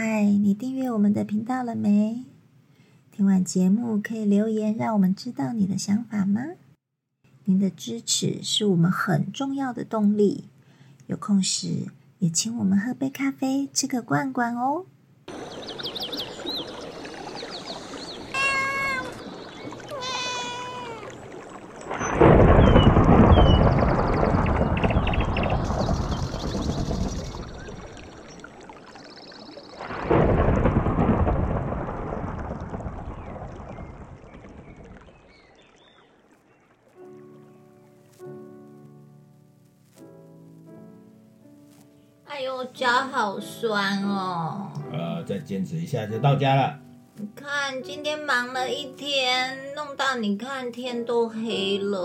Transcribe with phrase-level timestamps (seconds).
[0.00, 2.24] 嗨，你订阅我们的频道了没？
[3.10, 6.40] 听完节目可以留言，让我们知道你的想法吗？
[7.46, 10.44] 您的支持是我们很重要的动力。
[11.08, 11.88] 有空时
[12.20, 14.86] 也请我们喝杯咖啡，吃个罐罐哦。
[42.72, 44.70] 脚好酸哦！
[44.92, 46.78] 呃，再坚持一下就到家了。
[47.16, 51.98] 你看，今天忙了一天，弄到你看天都黑了。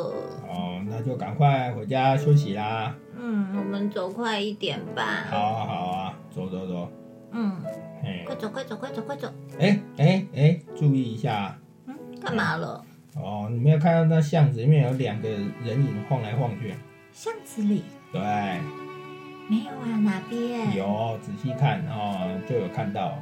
[0.48, 2.96] 哦，那就赶快回家休息啦。
[3.16, 5.26] 嗯，我们走快一点吧。
[5.30, 6.92] 好啊，好啊，走走走。
[7.32, 7.62] 嗯，
[8.04, 9.32] 嘿，快走，快走，快走，快走。
[9.60, 12.84] 哎哎哎，注意一下嗯，干嘛了？
[13.16, 13.48] 哦！
[13.52, 16.74] 你没有看到那巷子里面有两个人影晃来晃去？
[17.12, 18.20] 巷子里对，
[19.54, 20.00] 没有啊？
[20.04, 20.76] 哪边？。
[20.76, 23.20] 有仔细看哦，就有看到。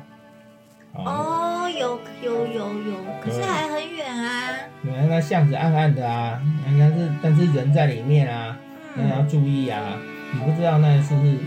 [0.94, 4.56] 哦，哦，有有有有，可是还很远啊。
[4.84, 8.58] 原来那巷子暗暗的啊，应该是，但是人在里面啊，
[8.96, 9.98] 那要嗯，注意啊。
[10.34, 11.38] 你不知道那是不是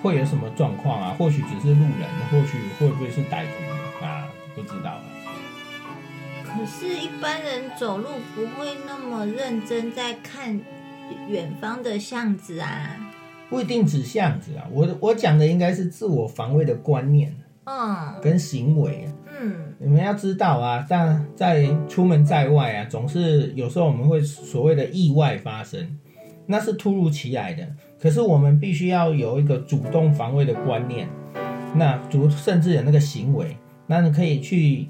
[0.00, 1.16] 会有什么状况啊？
[1.18, 4.28] 或许只是路人，或许会不会是歹徒啊？
[4.54, 5.02] 不知道啊。
[6.44, 10.60] 可是，一般人走路不会那么认真在看
[11.28, 12.96] 远方的巷子啊。
[13.48, 19.12] 不一定指巷子啊，我我讲的应该是自我防卫的观念嗯跟行为啊。
[19.38, 25.98] 嗯你们要知道啊，在在出门在外啊，总是有时候我们会所谓的意外发生，
[26.46, 27.66] 那是突如其来的。
[28.00, 31.08] 可是我们必须要有一个主动防卫的观念，
[31.74, 34.88] 那主甚至有那个行为，那你可以去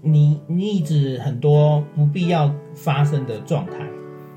[0.00, 3.72] 你抑制很多不必要发生的状态。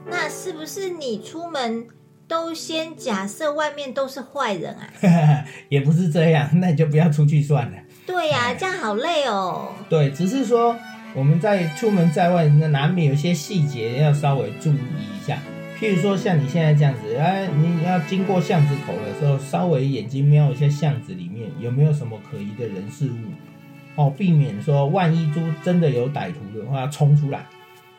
[0.10, 1.86] 那是不是你出门
[2.28, 4.90] 都先假设外面都是坏人啊？
[5.69, 7.78] 也不是这样， 那你就不要出去算了。
[8.06, 9.74] 对呀、这样好累哦。
[9.90, 10.75] 对，只是说
[11.14, 14.78] 我们在出门在外，那难免有些细节要稍微注意
[15.18, 15.40] 一下。
[15.80, 27.46] 譬如说像你现在这样子，哎，你要经过巷子口的时候，稍微眼睛瞄一下巷子里面有没有什么可疑的人事物，哦，避免说万一猪真的有歹徒的话冲出来，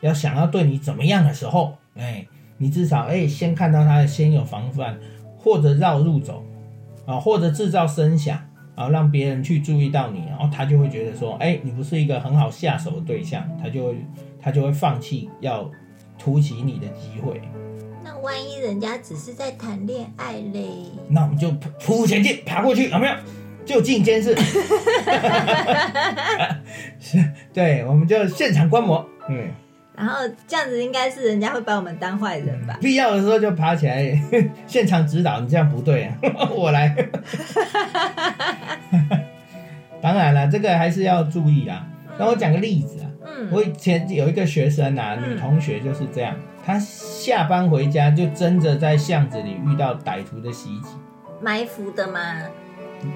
[0.01, 2.27] 要想要对你怎么样的时候，哎，
[2.59, 4.99] 你至少哎先看到他先有防范，
[5.37, 6.45] 或者绕路走，
[7.05, 8.39] 啊，或者制造声响。
[8.77, 13.97] 啊，让别人去注意到你，然后他就会觉得说，哎、你不是一个很好下手的对象，他就会
[14.39, 15.71] 他就会放弃要
[16.19, 17.41] 突袭你的机会。
[18.05, 20.69] 那万一人家只是在谈恋爱嘞？
[21.09, 23.15] 那我们就匍匐前进，爬过去，有没有？
[23.65, 24.37] 就近监视。
[27.01, 27.25] 是，
[27.55, 29.03] 对，我们就现场观摩。
[29.31, 29.49] 嗯，
[29.97, 32.77] 然后这样子应该是人家会把我们当坏人吧？
[32.81, 34.21] 必要的时候就爬起来，
[34.69, 35.41] 现场指导。
[35.41, 36.15] 你这样不对、啊，
[36.55, 36.95] 我来。
[40.03, 41.87] 当然了，这个还是要注意啊。
[42.19, 46.35] 那我讲个例子啊，嗯，我以前有一个学生啊，嗯女同学就是这样，
[46.65, 50.89] 她下班回家就真的在巷子里遇到歹徒的袭击，
[51.41, 52.21] 埋伏的吗。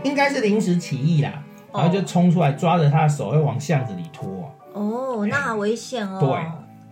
[0.03, 1.43] 应该是临时起意啦，
[1.73, 6.19] 然后就冲出来抓着她的手要往巷子里拖啊、哦，那好危险哦。
[6.21, 6.31] 对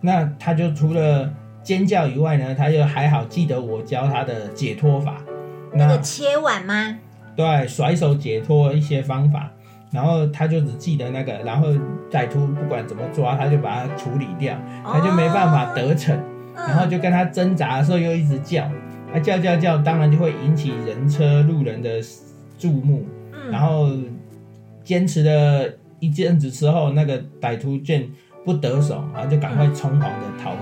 [0.01, 5.17] 那他就除了尖叫以外呢，他就还好记得我教他的解脱法，
[5.73, 6.97] 那个切碗吗？
[7.35, 9.51] 对甩手解脱一些方法。
[9.91, 11.69] 然后他就只记得那个，然后
[12.11, 16.15] 歹徒不管怎么抓，他就把它处理掉，他就没办法得逞。
[16.15, 18.69] 嗯然后就跟他挣扎的时候又一直叫，
[19.13, 21.99] 他叫叫叫，当然就会引起人车路人的
[22.59, 23.05] 注目。
[23.33, 23.89] 嗯然后
[24.83, 28.07] 坚持了一阵子之后，那个歹徒见
[28.45, 30.59] 不得手，然后就赶快匆忙的逃离。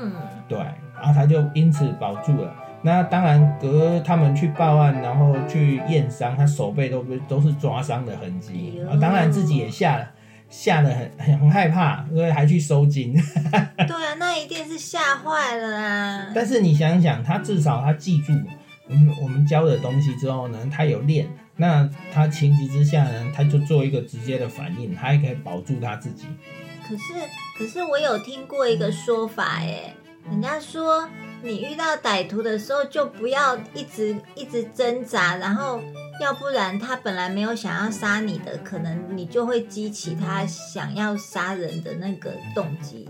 [0.00, 0.12] 嗯
[0.48, 2.54] 对，然后他就因此保住了。
[2.80, 8.74] 那当然，隔他们去报案，然后去验伤，他手背都都是抓伤的痕迹。
[8.76, 10.08] 哎呦然后当然自己也吓了，
[10.48, 13.12] 吓得很很很害怕，所以还去收金。
[13.76, 16.32] 对啊，那一定是吓坏了啦。
[16.32, 18.32] 但是你想想，他至少他记住
[18.88, 26.26] 我们我们教的东西之后呢，他有练，那他情急之下呢，他就做一个直接的反应，他还可以保住他自己。
[26.88, 27.12] 可是，
[27.58, 29.94] 可是我有听过一个说法，哎，
[30.30, 31.06] 人家说
[31.42, 35.80] 你遇到歹徒的时候，就不要一直一直挣扎，然后
[36.20, 43.06] 要不然他本来没有想要杀你的，可能你就会激起他想要杀人的那个动机。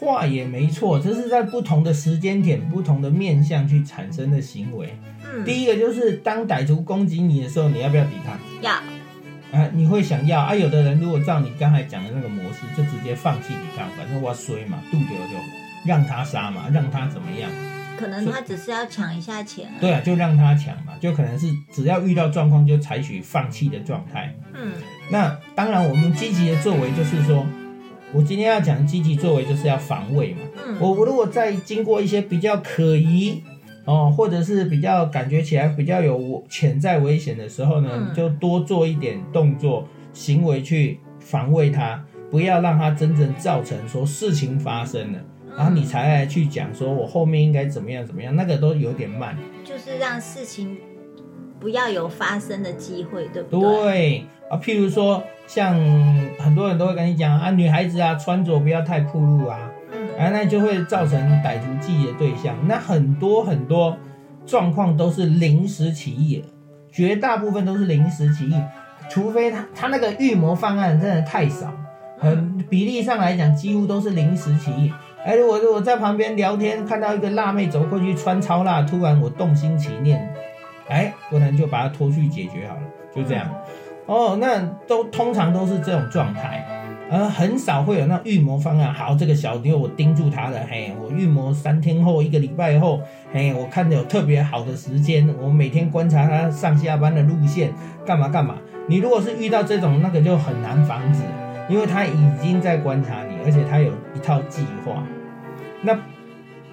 [0.00, 4.98] 话也没错，这是在不同的时间点、不同的面向去产生的行为。
[5.24, 8.36] 嗯，第一个就是当歹徒攻击你的时候，你要不要抵抗？
[8.60, 8.74] 要
[9.52, 10.54] 啊，你会想要啊？
[10.54, 15.34] 有的人如果照你刚才讲的那个模式，就直接放弃抵抗，反正我要衰嘛，渡掉就
[15.86, 17.50] 让他杀嘛，让他怎么样？
[17.98, 19.76] 可能他只是要抢一下钱、啊。
[19.78, 24.34] 对啊，就让他抢嘛，就可能是只要遇到状况就采取放弃的状态。
[24.54, 24.72] 嗯
[25.10, 27.46] 那当然，我们积极的作为就是说，
[28.14, 30.40] 我今天要讲积极作为就是要防卫嘛。
[30.66, 33.44] 嗯，我我如果在经过一些比较可疑
[33.84, 45.18] 哦，或者是比较感觉起来比较有潜在危险的时候呢，嗯就多做一点动作行为去防卫它，不要让它真正造成说事情发生了，
[45.56, 49.36] 然后你才来去讲说我后面应该怎么样怎么样，那个都有点慢。
[49.64, 50.76] 就是让事情
[51.58, 53.60] 不要有发生的机会，对不对？
[53.60, 55.74] 对啊，譬如说像
[56.38, 59.71] 很多人都会跟你讲啊，女孩子啊穿着不要太暴露啊，嗯
[60.18, 62.54] 啊，那就会造成歹徒记忆的对象。
[62.66, 63.96] 那很多很多
[64.46, 66.44] 状况都是临时起意，
[66.90, 68.54] 绝大部分都是临时起意，
[69.10, 71.72] 除非他他那个预谋方案真的太少，
[72.18, 74.92] 很比例上来讲几乎都是临时起意。
[75.24, 80.32] 哎，如果如果在旁边聊天，看到一个辣妹走过去穿超辣，突然我动心起念，
[80.88, 82.82] 哎，我能就把她拖去解决好了，
[83.14, 83.48] 就这样。
[84.06, 86.66] 哦，那都通常都是这种状态。
[87.12, 88.92] 而很少会有那预谋方案。
[88.92, 97.70] 好，这个小妞我盯住她了，嘿，我预谋三天后、一个礼拜后，嘿，我看的有特别好的时间，我每天观察她上下班的路线，
[98.06, 98.56] 干嘛干嘛。
[98.88, 101.20] 你如果是遇到这种，那个就很难防止，
[101.68, 105.04] 因为他已经在观察你，而且他有一套计划。
[105.82, 105.96] 那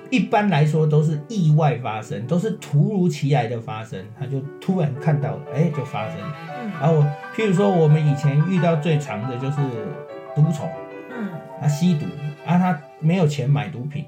[0.10, 6.16] 一般来说都是意外发生，都是突如其来的发生，他就突然看到了，哎，就发生。
[6.64, 7.04] 嗯然后我，
[7.36, 9.58] 譬如说，我们以前遇到最长的就是
[10.36, 10.70] 毒虫，
[11.10, 11.30] 嗯。
[11.62, 12.06] 他吸毒，
[12.46, 14.06] 啊，他没有钱买毒品，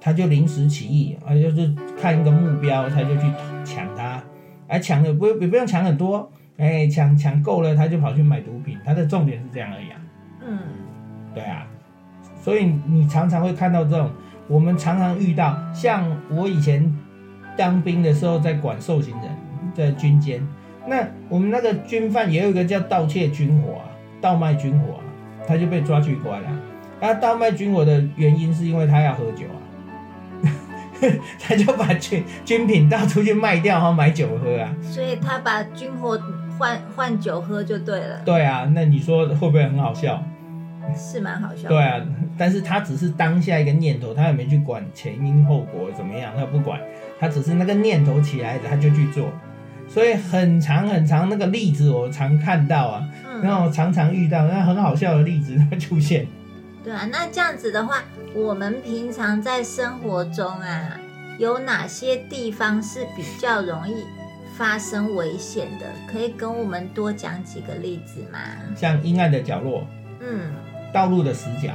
[0.00, 3.22] 他就临时起意，啊，就是看一个目标，他就去
[3.64, 4.22] 抢他，
[4.68, 9.96] 啊、抢的不也不用抢很多，哎、抢抢够了，他就跑去买毒品，他的重点是这样而已啊，
[10.46, 10.58] 嗯。
[11.32, 11.66] 对啊，
[12.42, 14.10] 所以你常常会看到这种，
[14.48, 16.92] 我们常常遇到，像我以前
[17.56, 19.30] 当兵的时候在管受刑人，
[19.72, 20.46] 在军监，
[20.86, 23.84] 那我们那个军犯也有一个叫盗窃军火啊，
[24.20, 25.04] 倒卖军火啊，
[25.50, 26.48] 他就被抓去关了。
[27.00, 29.58] 他倒卖军火的原因是因为他要喝酒啊，
[31.40, 34.72] 他就把军军品到处去卖掉，然后买酒喝啊。
[34.80, 36.16] 所以他把军火
[36.56, 40.22] 换换酒喝就对了，对啊，那你说会不会很好笑？
[40.96, 41.68] 是蛮好笑。
[41.68, 42.00] 对啊，
[42.38, 46.78] 但是他只是当下一个念头，他也没去管前因后果怎么样，他不管，
[47.18, 49.26] 他只是那个念头起来的，他就去做。
[49.88, 53.08] 所以很长很长那个例子我常看到啊，
[53.42, 56.26] 然嗯，后常常遇到那很好笑的例子会出现。
[56.82, 58.02] 对啊，那这样子的话，
[58.34, 60.98] 我们平常在生活中啊，
[61.38, 63.94] 有哪些地方是比较容易
[64.56, 65.86] 发生危险的？
[66.10, 68.38] 可以跟我们多讲几个例子吗？
[68.76, 69.86] 像阴暗的角落、
[70.20, 70.52] 嗯，
[70.92, 71.70] 道路的死角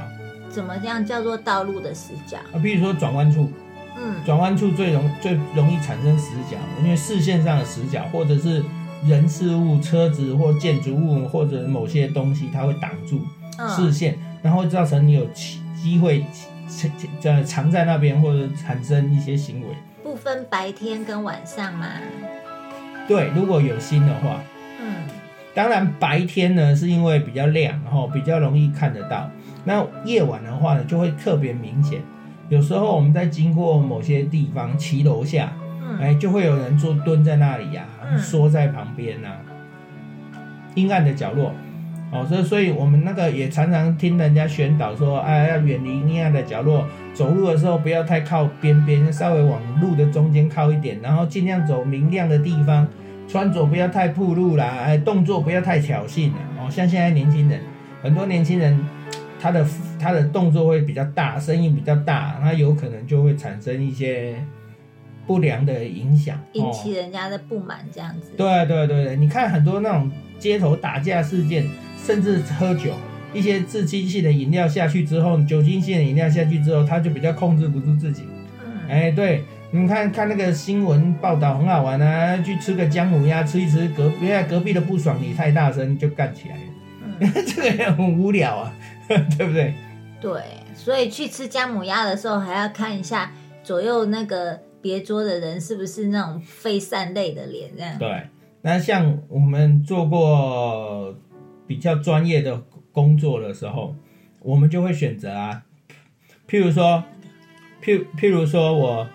[0.48, 2.38] 怎么样叫做道路的死角？
[2.52, 3.50] 啊，比如说转弯处，
[3.96, 8.62] 嗯转弯处最容最容易产生死角，因为视线上的死角，或者是
[9.04, 13.18] 人事物、车子或建筑物或者某些东西，它会挡住
[13.56, 16.24] 视嗯线，然后会造成你有机机会
[17.22, 19.66] 呃藏在那边或者产生一些行为。
[20.02, 21.86] 不分白天跟晚上嘛。
[23.08, 24.40] 对，如果有心的话，
[24.80, 24.94] 嗯
[25.54, 29.30] 当然白天呢是因为比较亮，然后比较容易看得到。
[29.64, 32.00] 那夜晚的话呢，就会特别明显。
[32.48, 35.52] 有时候我们在经过某些地方骑楼下，
[35.88, 39.28] 嗯哎，就会有人坐蹲在那里呀、嗯缩在旁边呐、
[40.74, 41.52] 阴暗的角落。
[42.12, 52.86] 哦，所以所以我们那个也常常听人家宣导说，哎，要远离阴暗的角落，走路的时候不要太靠边边，稍微往路的中间靠一点，然后尽量走明亮的地方，
[53.26, 56.38] 穿着不要太暴露啦，哎，动作不要太挑衅啦。
[56.60, 57.60] 哦，像现在年轻人，
[58.00, 58.78] 很多年轻人
[59.40, 59.66] 他的
[59.98, 64.36] 他的动作会比较大，声音比较大，那有可能就会产生一些
[65.26, 68.30] 不良的影响，引起人家的不满，这样子。
[68.36, 71.68] 对对对对，你看很多那种街头打架事件，
[72.04, 72.92] 甚至喝酒，
[73.34, 78.22] 一些致激性的饮料下去之后，酒精性的饮料下去之后，他就比较控制不住自己。
[78.64, 79.42] 嗯哎，对，
[79.72, 86.62] 你看看那个新闻报道很好玩啊，去吃个姜母鸭，吃一吃，隔原来隔壁的不爽你太大声就干起来了，
[87.20, 88.72] 嗯， 这个也很无聊啊，
[89.08, 89.74] 对不对？
[90.20, 90.40] 对，
[90.74, 93.32] 所以去吃姜母鸭的时候，还要看一下
[93.64, 97.98] 左右那个别桌的人是不是那种非善类的脸，这样。
[97.98, 98.28] 对，
[98.62, 101.12] 那像我们做过
[101.66, 102.62] 比较专业的
[102.92, 103.96] 工作的时候，
[104.38, 105.64] 我们就会选择啊，
[106.48, 107.02] 譬如说，
[107.82, 109.08] 譬譬如说我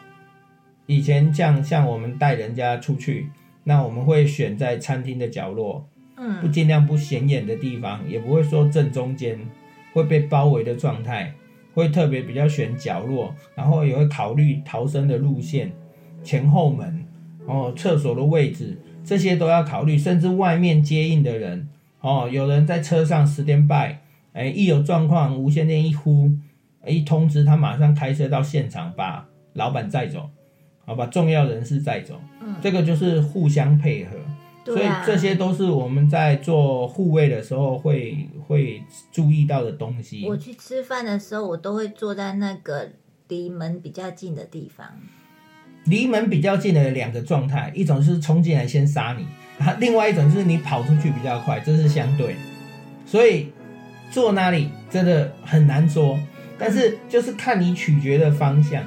[0.88, 3.30] 以前像像我们带人家出去，
[3.64, 5.88] 那我们会选在餐厅的角落，
[6.18, 9.40] 嗯不嗯尽量不显眼的地方，也不会说正中间
[9.94, 11.34] 会被包围的状态，
[11.74, 15.72] 会特别比较选角落，然后也会考虑逃生的路线、
[16.24, 17.06] 前后门
[17.46, 21.68] 哦、厕所的位置，这些都要考虑，甚至外面接应的人
[22.02, 24.00] 哦，有人在车上十点半，
[24.34, 26.32] 哎，一有状况，无线电一呼，
[26.86, 30.30] 一通知他马上开车到现场，把老板载走，
[30.86, 34.12] 好，把重要人士载走，嗯，这个就是互相配合。
[34.64, 40.28] 所以这些都是我们在做护卫的时候会会注意到的东西。
[40.28, 42.90] 我去吃饭的时候，我都会坐在那个
[43.28, 44.88] 离门比较近的地方。
[45.86, 49.26] 离门比较近的两个状态，一种是冲进来先杀你，
[49.66, 52.36] 啊，另外一种就是你跑出去比较快，这是相对。
[53.04, 53.52] 所以
[54.12, 56.20] 坐那里真的很难说，
[56.60, 58.84] 但是就是看你取决的方向。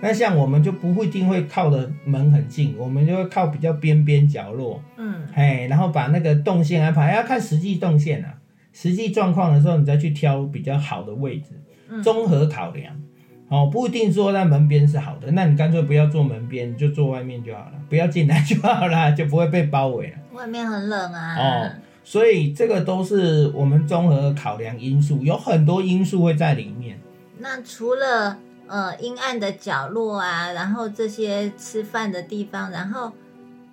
[0.00, 8.34] 那像我们就不一定会靠的门很近，我们就会靠比较边边角落，嗯哎，然后把那个动线安排，要看实际动线啊，
[8.72, 11.50] 实际状况的时候，你再去挑比较好的位置，
[11.88, 12.94] 嗯综合考量。
[13.48, 20.16] 哦，不一定说在门边是好的，那你干脆不要坐门边，你就坐外面就好了，不要进来就好了， 就不会被包围了。
[20.34, 21.36] 外面很冷啊。
[21.38, 21.70] 哦
[22.04, 26.98] 所以这个都是我们综合考量因素，有很多因素会在里面。
[27.38, 33.12] 那除了呃阴暗的角落啊，然后这些吃饭的地方，然后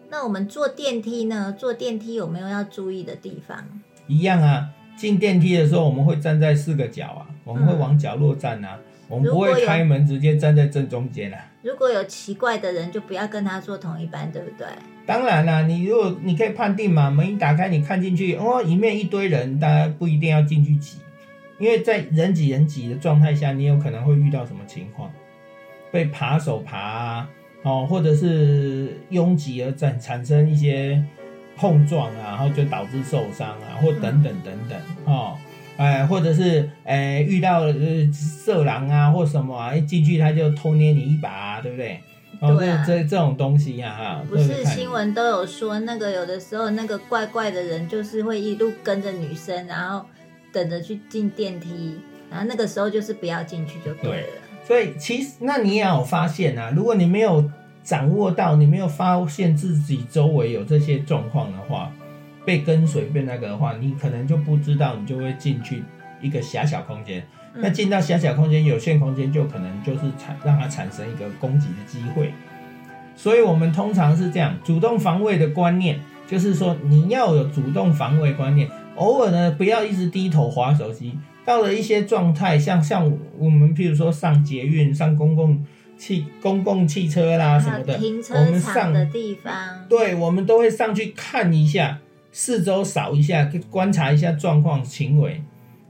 [0.09, 1.55] 那我们坐电梯呢？
[1.57, 3.63] 坐电梯有没有要注意的地方？
[4.07, 11.39] 一样啊，进电梯的时候我们会站在四个角啊，我们会嗯往角落站啊，我们不会开门直接站在正中间啊。
[11.61, 14.67] 如果有奇怪的人，就不要跟他坐同一班，对不对？
[15.07, 20.97] 当然啦、你如果你可以判定嘛，门一打开，你看进去，哦，里面一堆人，大家不一定要进去挤，
[21.59, 25.11] 因为在人挤人挤的状态下，你有可能会遇到什么情况？
[25.91, 27.29] 被扒手扒啊，
[27.63, 31.03] 哦，或者是拥挤而产产生一些
[31.55, 35.37] 碰撞啊，然后就导致受伤啊，或等等等等，哦。
[35.77, 41.99] 哎，或者是哎遇到呃色狼啊或什么啊，一进去他就偷捏你一把、啊，对不对？
[42.39, 50.05] 哦，对啊这这这种东西呀、哈，不是新闻都有说，那个有的时候那个怪怪的人就是会一路跟着女生，然后
[50.55, 51.99] 等着去进电梯，
[52.31, 54.27] 然后那个时候就是不要进去就对了。
[54.65, 57.51] 所以其实，那你也有发现啊，如果你没有
[57.83, 61.91] 掌握到，你没有发现自己周围有这些状况的话，
[62.45, 65.83] 被跟随被那个的话，你可能就不知道，你就会进去
[66.21, 67.19] 一个狭小空间。
[67.21, 72.33] 嗯那进到狭小空间、有限空间，就可能就是产让它产生一个攻击的机会。
[73.15, 81.17] 所以我们通常是这样，主动防卫的观念，就是说你要有主动防卫观念，偶尔呢不要一直低头划手机。
[81.45, 83.05] 到了一些状态，像像
[83.37, 85.63] 我们譬如说上捷运、上公共
[85.95, 89.53] 汽公共汽车啦什么的，我停车们上场的地方，
[89.87, 91.99] 对，我们都会上去看一下，
[92.31, 95.39] 四周扫一下，观察一下状况行为，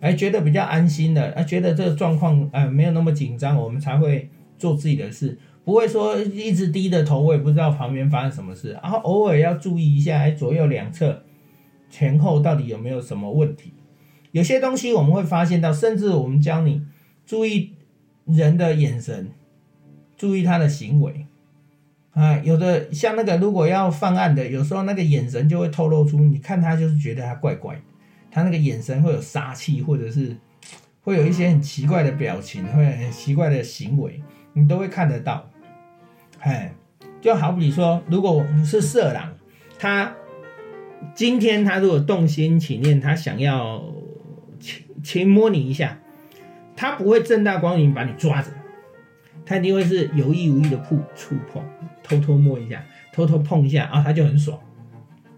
[0.02, 11.24] 哎，觉得比较安心的，啊，觉得这个状况呃没有那么紧张，我们才会做自己的事，不会说一直低着头，我也不知道旁边发生什么事，然后偶尔要注意一下，哎，左右两侧
[11.96, 13.72] 前后到底有没有什么问题。
[14.32, 16.86] 有些东西我们会发现到，甚至我们教你
[17.26, 17.72] 注意
[18.26, 19.32] 人的眼神，
[20.18, 21.26] 注意他的行为。
[22.12, 27.82] 啊，有的像那个如果要犯案的，有时候那个眼神就会透露出，你看他就是觉得他怪怪，
[28.30, 30.36] 他那个眼神会有杀气，或者是
[31.02, 34.22] 会有一些很奇怪的表情，会很奇怪的行为，
[34.52, 35.50] 你都会看得到。
[36.40, 36.74] 哎，
[37.22, 39.34] 就好比说，如果我是色狼，
[39.80, 40.14] 他
[41.14, 43.84] 今天他如果动心起念，他想要
[44.60, 46.00] 轻轻摸你一下，
[46.76, 48.50] 他不会正大光明把你抓着，
[49.46, 51.62] 他一定会是有意无意的碰触碰，
[52.04, 52.84] 偷偷摸一下，
[53.14, 54.60] 偷偷碰一下啊，他就很爽。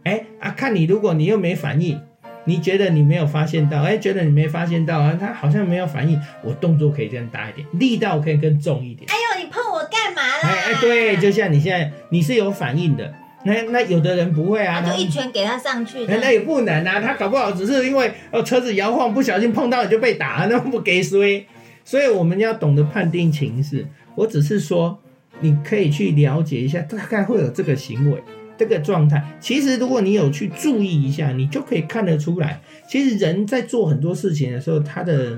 [0.03, 1.99] 哎啊，看你如果你又没反应，
[2.45, 9.09] 你觉得你没有发现到，哎，觉得你没发现到啊，他好像没有反应，我动作可以更大一点，力道可以更重一点。
[9.09, 10.41] 哎呦，你碰我干嘛啦？
[10.43, 13.13] 哎哎，对，就像你现在你是有反应的，
[13.47, 21.45] 那那有的人不会啊，就一拳给他上去，那那也不能啊，他搞不好只是因为哦车子摇晃，不小心碰到你就被打， 那不给衰。
[21.83, 23.87] 所以我们要懂得判定情势。
[24.15, 24.99] 我只是说，
[25.39, 28.21] 你可以去了解一下，大概会有这个行为、
[28.57, 29.23] 这个状态。
[29.39, 35.37] 其实如果你有去注意一下，你就可以看得出来，其实人在做很多事情的时候，他的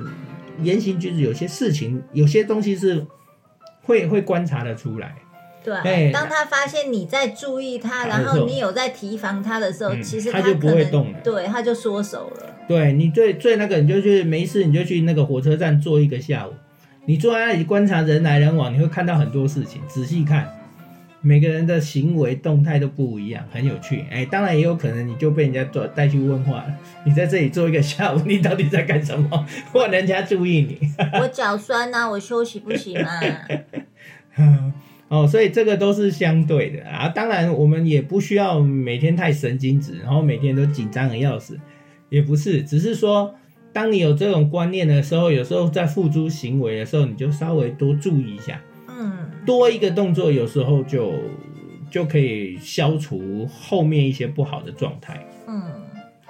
[0.63, 3.06] 言行举止，有些事情、有些东西是
[3.84, 5.13] 会会观察得出来。
[5.63, 12.56] 对对，当他发现你在注意他，然后你有在提防他的时候，嗯其实他就不会动了对，他就缩手了。
[12.68, 16.54] 对你最最那个，你就去没事你就去那个火车站坐一个下午，
[17.06, 20.48] 你坐在那里观察人来人往，你会看到很多事情，仔细看，
[21.22, 24.06] 每个人的行为动态都不一样，很有趣。
[24.10, 26.68] 哎，当然也有可能你就被人家做带去问话了。
[27.04, 29.46] 你在这里坐一个下午，你到底在干什么？
[29.74, 30.80] 换人家注意你。
[31.20, 33.10] 我脚酸呐、我休息不行吗？
[35.10, 37.10] 哦，所以这个都是相对的啊。
[37.10, 41.60] 当然，我们也不需要每天太神经质，然后每天都紧张的要死，
[42.10, 42.63] 也不是。
[42.63, 43.34] 只是说，
[43.74, 51.12] 当你有这种观念的时候，有时候在付诸行为的时候，你就稍微多注意一下，嗯，多一个动作，有时候就
[51.89, 55.63] 就可以消除后面一些不好的状态，嗯，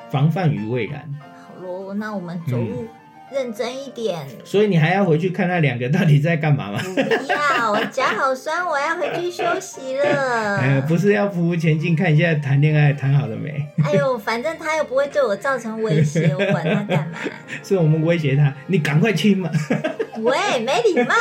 [0.10, 1.14] 防范于未然。
[1.22, 2.88] 好咯，那我们走路
[3.32, 4.26] 认真一点。
[4.44, 6.80] 所以你还要回去看那两个到底在干嘛吗？
[6.84, 7.00] 不
[7.32, 10.82] 要，我脚好酸，我要回去休息呃，了。
[10.88, 13.66] 不是要匍匐前进，看一下谈恋爱谈好了没？
[13.86, 17.20] 哎呦，反正他又不会对我造成威胁，我管他干嘛？
[17.64, 19.50] 是我们威胁他，你赶快亲嘛。
[20.22, 21.16] 喂，没礼貌，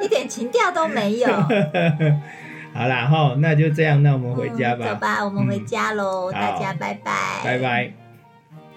[0.00, 1.28] 一点情调都没有。
[2.72, 4.84] 好啦，哈，那就这样，那我们回家吧。
[4.84, 8.09] 嗯走吧，我们回家喽，嗯大家拜拜，拜拜。